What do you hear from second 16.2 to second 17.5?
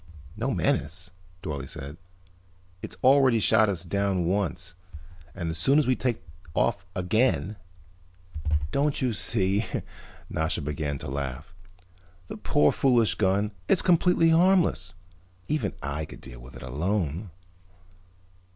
deal with it alone."